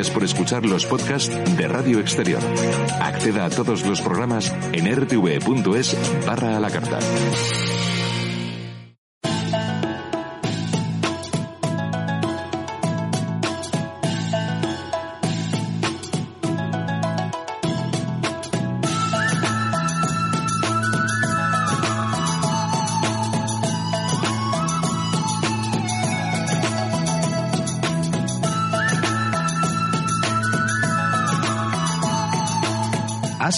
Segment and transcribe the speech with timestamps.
[0.00, 1.28] Gracias por escuchar los podcasts
[1.58, 2.40] de Radio Exterior.
[3.02, 6.98] Acceda a todos los programas en rtv.es barra a la carta.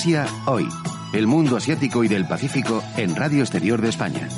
[0.02, 0.68] Asia hoy.
[1.12, 4.28] El mundo asiático y del Pacífico en Radio Exterior de España.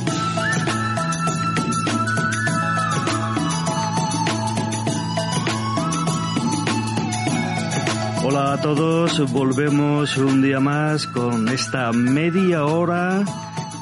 [8.22, 13.24] Hola a todos, volvemos un día más con esta media hora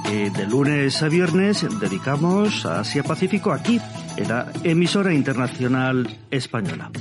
[0.09, 3.81] eh, de lunes a viernes dedicamos a Asia Pacífico aquí
[4.17, 6.93] en la emisora internacional española.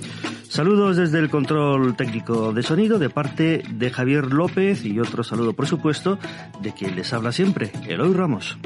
[0.52, 5.54] Saludos desde el control técnico de sonido de parte de Javier López y otro saludo
[5.54, 6.20] por supuesto
[6.60, 8.58] de quien les habla siempre, Eloy Ramos.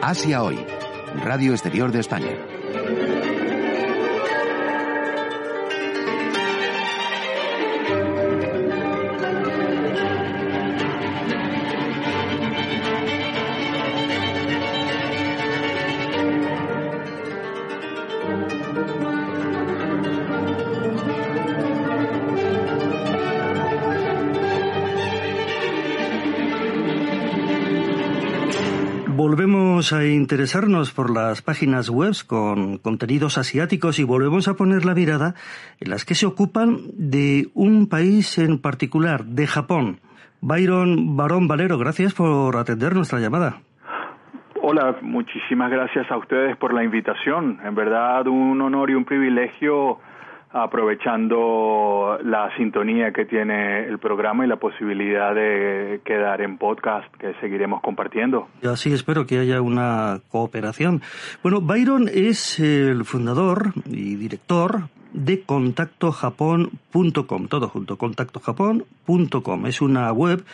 [0.00, 0.64] Asia hoy.
[1.24, 2.51] Radio Exterior de España.
[29.24, 34.96] Volvemos a interesarnos por las páginas web con contenidos asiáticos y volvemos a poner la
[34.96, 35.36] mirada
[35.78, 40.00] en las que se ocupan de un país en particular, de Japón.
[40.40, 43.60] Byron Barón Valero, gracias por atender nuestra llamada.
[44.60, 47.60] Hola, muchísimas gracias a ustedes por la invitación.
[47.64, 50.00] En verdad, un honor y un privilegio
[50.52, 57.34] aprovechando la sintonía que tiene el programa y la posibilidad de quedar en podcast que
[57.40, 58.48] seguiremos compartiendo.
[58.62, 61.00] Así espero que haya una cooperación.
[61.42, 69.66] Bueno, Byron es el fundador y director de contactojapón.com, todo junto, contactojapón.com.
[69.66, 70.44] Es una web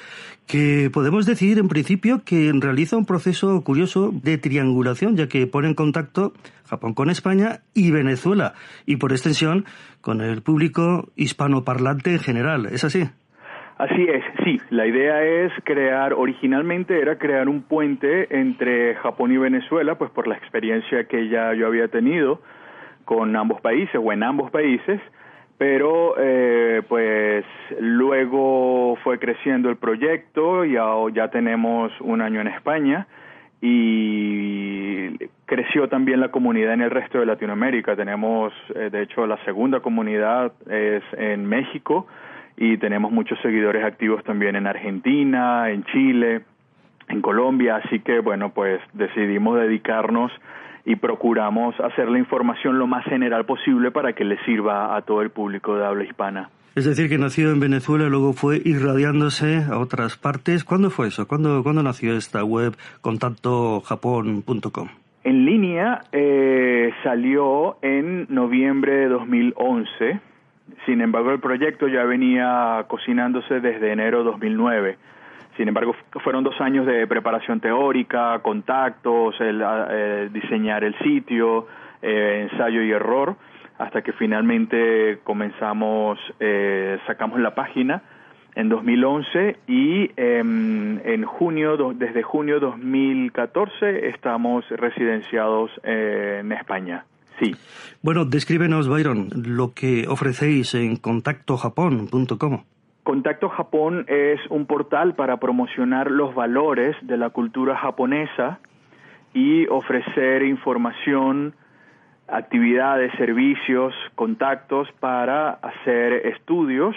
[0.46, 5.68] que podemos decir en principio que realiza un proceso curioso de triangulación, ya que pone
[5.68, 6.32] en contacto
[6.66, 8.54] Japón con España y Venezuela,
[8.86, 9.66] y por extensión
[10.00, 12.66] con el público hispanoparlante en general.
[12.66, 13.08] ¿Es así?
[13.78, 14.60] Así es, sí.
[14.70, 20.26] La idea es crear, originalmente era crear un puente entre Japón y Venezuela, pues por
[20.26, 22.40] la experiencia que ya yo había tenido
[23.08, 25.00] con ambos países o en ambos países,
[25.56, 27.42] pero eh, pues
[27.80, 33.06] luego fue creciendo el proyecto y ya, ya tenemos un año en España
[33.62, 37.96] y creció también la comunidad en el resto de Latinoamérica.
[37.96, 42.06] Tenemos, eh, de hecho, la segunda comunidad es en México
[42.58, 46.42] y tenemos muchos seguidores activos también en Argentina, en Chile,
[47.08, 50.30] en Colombia, así que bueno, pues decidimos dedicarnos
[50.88, 55.20] y procuramos hacer la información lo más general posible para que le sirva a todo
[55.20, 56.48] el público de habla hispana.
[56.74, 60.64] Es decir, que nació en Venezuela luego fue irradiándose a otras partes.
[60.64, 61.28] ¿Cuándo fue eso?
[61.28, 64.88] ¿Cuándo, ¿cuándo nació esta web contactojapón.com?
[65.24, 70.20] En línea eh, salió en noviembre de 2011.
[70.86, 74.96] Sin embargo, el proyecto ya venía cocinándose desde enero de 2009.
[75.58, 81.66] Sin embargo, fueron dos años de preparación teórica, contactos, el, eh, diseñar el sitio,
[82.00, 83.34] eh, ensayo y error,
[83.76, 88.04] hasta que finalmente comenzamos, eh, sacamos la página
[88.54, 97.04] en 2011 y eh, en junio, do, desde junio 2014 estamos residenciados eh, en España.
[97.40, 97.56] Sí.
[98.00, 102.62] Bueno, descríbenos, Byron, lo que ofrecéis en contactojapón.com.
[103.08, 108.58] Contacto Japón es un portal para promocionar los valores de la cultura japonesa
[109.32, 111.54] y ofrecer información
[112.26, 116.94] actividades, servicios, contactos para hacer estudios,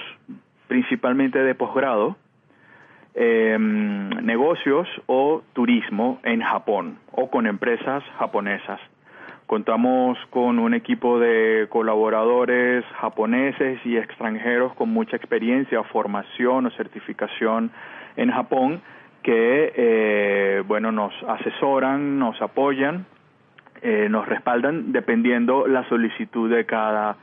[0.68, 2.18] principalmente de posgrado,
[3.14, 8.82] em, negocios o turismo en Japón o con empresas japonesas.
[9.52, 17.70] Contamos con un equipo de colaboradores japoneses y extranjeros con mucha experiencia, formación o certificación
[18.16, 18.82] en Japón
[19.22, 23.06] que, eh, bueno, nos asesoran, nos apoyan,
[23.82, 27.18] eh, nos respaldan dependiendo la solicitud de cada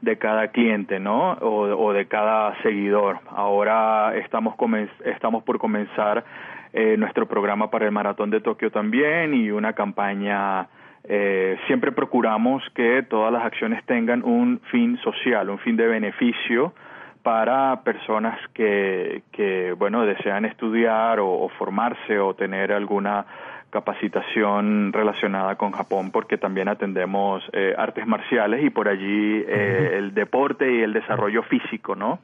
[0.00, 1.34] de cada cliente, ¿no?
[1.34, 3.20] O, de cada seguidor.
[3.30, 4.56] Ahora estamos
[5.04, 6.24] estamos por comenzar
[6.72, 10.66] eh, nuestro programa para el maratón de Tokio también y una campaña
[11.10, 16.74] eh, siempre procuramos que todas las acciones tengan un fin social, un fin de beneficio
[17.22, 23.24] para personas que, que bueno, desean estudiar o, formarse o tener alguna
[23.70, 30.12] capacitación relacionada con Japón porque también atendemos eh, artes marciales y por allí eh, el
[30.12, 32.18] deporte y el desarrollo físico, ¿no?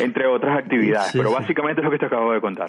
[0.00, 2.68] Entre otras actividades, pero básicamente es lo que te acabo de contar.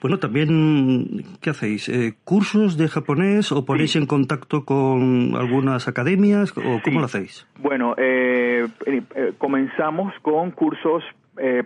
[0.00, 1.88] Bueno, también, ¿qué hacéis?
[1.88, 7.46] Eh, ¿Cursos de japonés o ponéis en contacto con algunas academias o cómo lo hacéis?
[7.58, 11.02] Bueno, eh, eh, comenzamos con cursos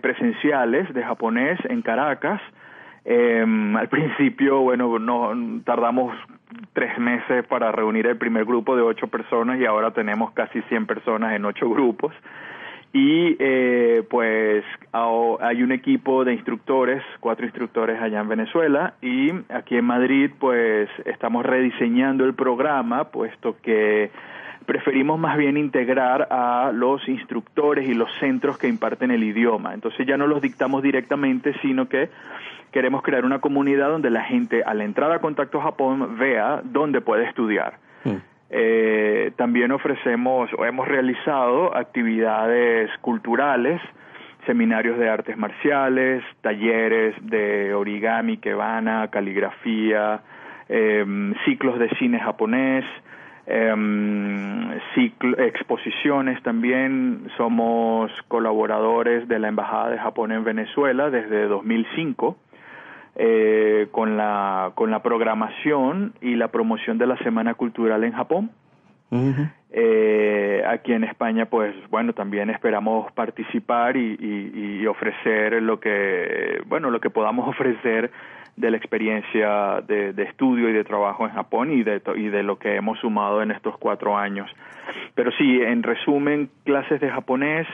[0.01, 2.41] presenciales de japonés en Caracas.
[3.03, 6.15] Em, al principio, bueno, no tardamos
[6.73, 10.85] tres meses para reunir el primer grupo de ocho personas y ahora tenemos casi 100
[10.85, 12.13] personas en ocho grupos
[12.93, 19.77] y eh, pues hay un equipo de instructores, cuatro instructores allá en Venezuela y aquí
[19.77, 24.09] en Madrid pues estamos rediseñando el programa puesto que
[24.65, 29.73] preferimos más bien integrar a los instructores y los centros que imparten el idioma.
[29.73, 32.09] Entonces ya no los dictamos directamente, sino que
[32.71, 37.25] queremos crear una comunidad donde la gente al entrar a Contacto Japón vea dónde puede
[37.25, 37.75] estudiar.
[38.03, 38.36] Mm.
[38.49, 43.81] Eh, también ofrecemos o hemos realizado actividades culturales,
[44.45, 50.21] seminarios de artes marciales, talleres de origami, kebana, caligrafía,
[50.69, 52.85] em, ciclos de cine japonés,
[53.45, 54.71] em,
[55.37, 57.27] exposiciones también.
[57.35, 62.37] Somos colaboradores de la Embajada de Japón en Venezuela desde 2005
[63.19, 68.51] eh, con, la, con la programación y la promoción de la Semana Cultural en Japón.
[69.71, 76.91] eh, aquí en España, pues bueno, también esperamos participar y, y, ofrecer lo que, bueno,
[76.91, 78.11] lo que podamos ofrecer
[78.55, 82.43] de la experiencia de, de, estudio y de trabajo en Japón y de, y de
[82.43, 84.49] lo que hemos sumado en estos cuatro años.
[85.15, 87.67] Pero sí, en resumen, clases de japonés,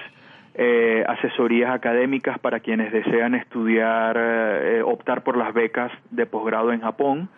[0.56, 6.82] eh, asesorías académicas para quienes desean estudiar, eh, optar por las becas de posgrado en
[6.82, 7.30] Japón,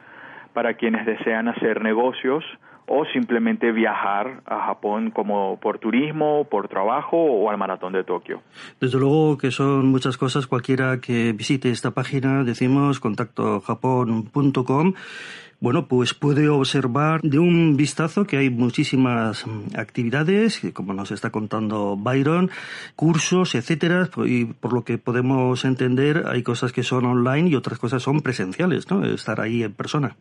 [0.54, 2.44] para quienes desean hacer negocios
[2.88, 8.42] o simplemente viajar a Japón como por turismo, por trabajo o al maratón de Tokio.
[8.80, 10.48] Desde luego que son muchas cosas.
[10.48, 14.94] Cualquiera que visite esta página, decimos contactojapón.com
[15.62, 21.30] bueno, pues puede observar de un vistazo que hay muchísimas mm, actividades, como nos está
[21.32, 22.52] contando Byron,
[22.96, 27.80] cursos, etcétera, y por lo que podemos entender hay cosas que son online y otras
[27.80, 29.04] cosas son presenciales, ¿no?
[29.06, 30.18] Estar ahí en persona.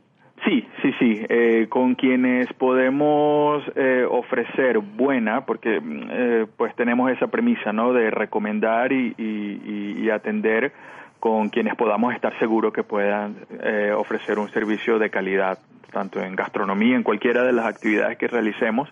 [1.05, 7.75] Sí, eh, con quienes podemos eh, ofrecer buena, porque mm, eh, pues tenemos esa premisa,
[7.75, 7.93] ¿no?
[7.93, 10.73] De recomendar y, y atender
[11.21, 15.59] con quienes podamos estar seguros que puedan eh, ofrecer un servicio de calidad,
[15.93, 18.89] tanto en gastronomía, en cualquiera de las actividades que realicemos,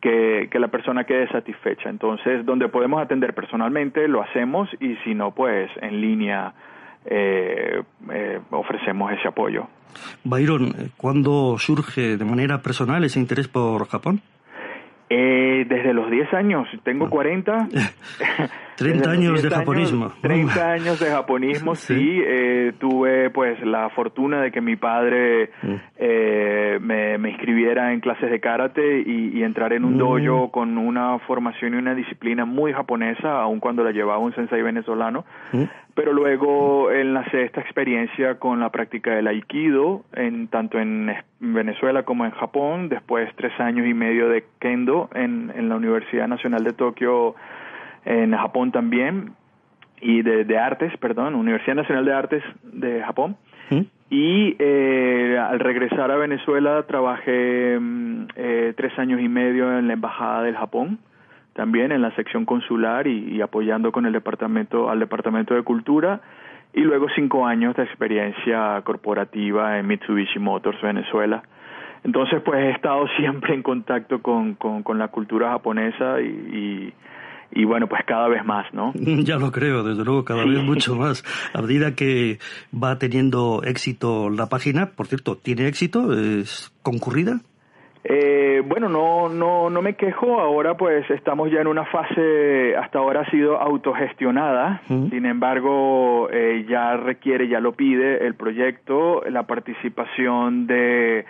[0.00, 1.90] que, la persona quede satisfecha.
[1.90, 6.54] Entonces, donde podemos atender personalmente, lo hacemos y si no, pues en línea
[7.04, 9.66] eh, eh, ofrecemos ese apoyo.
[10.24, 14.22] Byron, ¿cuándo surge de manera personal ese interés por Japón?
[15.14, 17.68] Eh, desde los 10 años, tengo 40.
[18.76, 20.10] 30 años de japonismo.
[20.22, 22.22] 30 años de japonismo, sí.
[22.24, 25.74] Eh, tuve pues la fortuna de que mi padre mm.
[25.98, 29.98] eh, me, me, inscribiera en clases de karate y, entrar en un mm.
[29.98, 34.62] dojo con una formación y una disciplina muy japonesa, aun cuando la llevaba un sensei
[34.62, 35.26] venezolano.
[35.52, 42.04] Mm pero luego enlacé esta experiencia con la práctica del aikido, en, tanto en Venezuela
[42.04, 46.64] como en Japón, después tres años y medio de kendo en, en la Universidad Nacional
[46.64, 47.34] de Tokio,
[48.04, 49.32] en Japón también,
[50.00, 53.36] y de, de artes, perdón, Universidad Nacional de Artes de Japón.
[53.70, 53.80] ¿Mm?
[54.10, 59.92] Y eh, al regresar a Venezuela trabajé mm, eh, tres años y medio en la
[59.92, 60.98] Embajada del Japón
[61.52, 66.20] también en la sección consular y, apoyando con el departamento al departamento de cultura
[66.74, 71.42] y luego cinco años de experiencia corporativa en Mitsubishi Motors Venezuela
[72.04, 76.92] Entonces, pues he estado siempre en contacto con, con, con la cultura japonesa y,
[77.52, 78.92] y, y, bueno, pues cada vez más, ¿no?
[79.24, 81.22] Ya lo creo, desde luego, cada vez mucho más.
[81.52, 82.38] A medida que
[82.72, 86.12] va teniendo éxito la página, por cierto, ¿tiene éxito?
[86.12, 87.40] ¿Es concurrida?
[88.04, 90.40] Eh, bueno, no, no, no me quejo.
[90.40, 94.82] Ahora, pues, estamos ya en una fase, hasta ahora ha sido autogestionada.
[94.88, 101.24] Sin embargo, eh, ya requiere, ya lo pide el proyecto, la participación de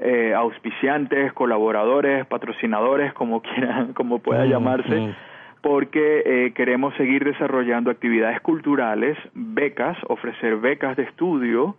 [0.00, 5.14] eh, auspiciantes, colaboradores, patrocinadores, como quieran, como pueda llamarse,
[5.62, 11.76] porque eh, queremos seguir desarrollando actividades culturales, becas, ofrecer becas de estudio,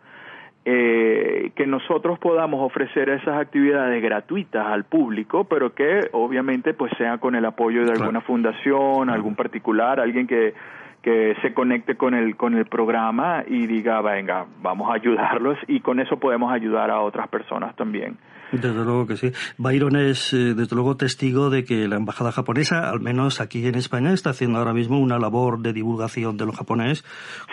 [0.66, 7.18] eh, que nosotros podamos ofrecer esas actividades gratuitas al público, pero que obviamente pues sea
[7.18, 10.54] con el apoyo de alguna fundación, algún particular, alguien que
[11.02, 15.80] que se conecte con el con el programa y diga venga vamos a ayudarlos y
[15.80, 18.18] con eso podemos ayudar a otras personas también
[18.52, 22.90] desde luego que sí Byron es eh, desde luego testigo de que la embajada japonesa
[22.90, 26.52] al menos aquí en España está haciendo ahora mismo una labor de divulgación de lo
[26.52, 27.04] japonés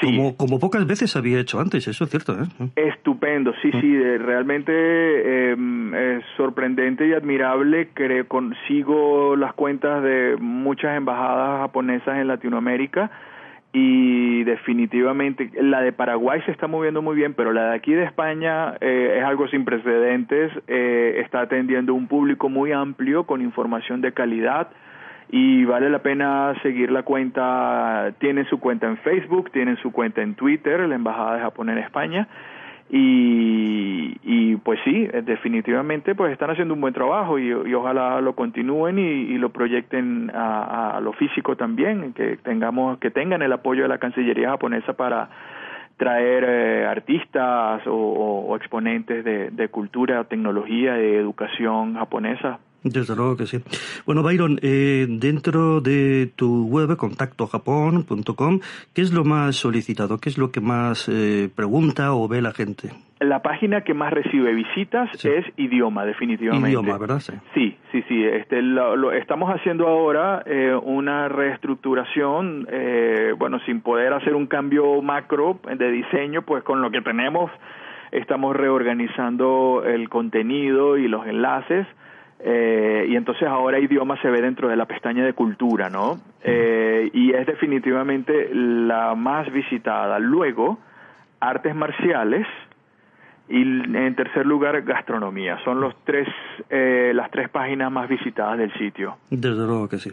[0.01, 2.71] como como pocas veces había hecho antes eso es cierto ¿eh?
[2.77, 4.23] estupendo sí sí mm.
[4.25, 12.29] realmente em, es sorprendente y admirable que consigo las cuentas de muchas embajadas japonesas en
[12.29, 13.11] Latinoamérica
[13.79, 18.05] y definitivamente la de Paraguay se está moviendo muy bien, pero la de aquí de
[18.05, 24.01] España eh, es algo sin precedentes, eh, está atendiendo un público muy amplio con información
[24.01, 24.69] de calidad
[25.29, 30.23] y vale la pena seguir la cuenta, tienen su cuenta en Facebook, tienen su cuenta
[30.23, 32.27] en Twitter, la Embajada de Japón en España
[32.89, 38.35] y, y pues sí, eh, definitivamente pues están haciendo un buen trabajo y, ojalá lo
[38.35, 43.83] continúen y, lo proyecten a, a, lo físico también, que tengamos que tengan el apoyo
[43.83, 45.29] de la Cancillería japonesa para
[45.97, 53.59] traer eh, artistas o, exponentes de cultura, tecnología, de educación japonesa desde luego que sí.
[54.05, 58.61] Bueno, Byron, eh, dentro de tu web, contactojapón.com,
[58.95, 60.19] ¿qué es lo más solicitado?
[60.19, 62.91] ¿Qué es lo que más eh, pregunta o ve la gente?
[63.19, 65.29] La página que más recibe visitas sí.
[65.29, 66.69] es idioma, definitivamente.
[66.69, 67.21] Idioma, ¿verdad?
[67.21, 68.05] Sí, sí, sí.
[68.09, 68.25] sí.
[68.25, 74.47] Este, lo, lo estamos haciendo ahora eh, una reestructuración, eh, bueno, sin poder hacer un
[74.47, 77.51] cambio macro de diseño, pues con lo que tenemos
[78.13, 81.87] estamos reorganizando el contenido y los enlaces
[82.41, 86.19] eh, y entonces ahora idioma se ve dentro de la pestaña de cultura, ¿no?
[86.43, 90.19] Eh, y es definitivamente la más visitada.
[90.19, 90.79] Luego,
[91.41, 92.47] artes marciales,
[93.49, 95.59] y en tercer lugar gastronomía.
[95.65, 96.29] Son los tres,
[96.69, 99.17] eh, las tres páginas más visitadas del sitio.
[99.31, 100.11] Desde luego que sí.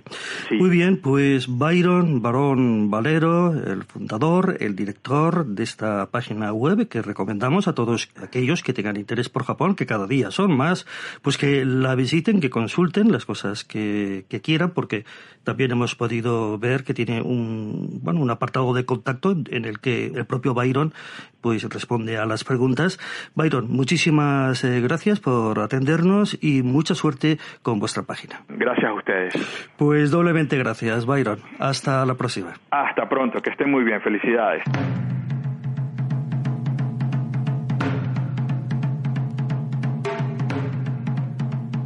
[0.50, 0.56] sí.
[0.56, 7.02] Muy bien, pues Byron Barón Valero, el fundador, el director de esta página web que
[7.02, 10.86] recomendamos a todos aquellos que tengan interés por Japón, que cada día son más,
[11.22, 15.06] pues que la visiten, que consulten las cosas que, que quieran, porque
[15.44, 20.06] también hemos podido ver que tiene un, bueno, un apartado de contacto en el que
[20.06, 20.94] el propio Byron
[21.42, 22.98] pues responde a las preguntas.
[23.36, 28.42] Byron, muchísimas eh, gracias por atendernos y mucha suerte con vuestra página.
[28.50, 29.34] Gracias a ustedes.
[29.78, 31.40] Pues doblemente gracias, Byron.
[31.60, 32.54] Hasta la próxima.
[32.72, 34.02] Hasta pronto, que estén muy bien.
[34.02, 34.64] Felicidades.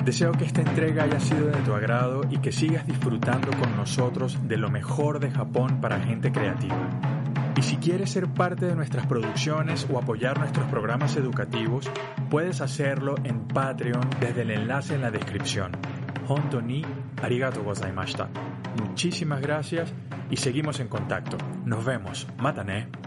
[0.07, 4.47] Deseo que esta entrega haya sido de tu agrado y que sigas disfrutando con nosotros
[4.47, 7.16] de lo mejor de Japón para gente creativa.
[7.57, 11.89] Y si quieres ser parte de nuestras producciones o apoyar nuestros programas educativos,
[12.29, 15.71] puedes hacerlo en Patreon desde el enlace en la descripción.
[16.27, 16.85] Honto ni
[17.23, 18.29] arigato gozaimashita.
[18.79, 19.91] Muchísimas gracias
[20.29, 21.37] y seguimos en contacto.
[21.65, 22.27] Nos vemos.
[22.37, 23.06] Matane.